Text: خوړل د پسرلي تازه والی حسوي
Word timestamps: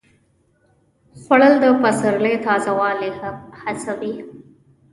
خوړل 1.21 1.53
د 1.63 1.65
پسرلي 1.81 2.35
تازه 2.45 2.71
والی 2.79 3.11
حسوي 3.61 4.13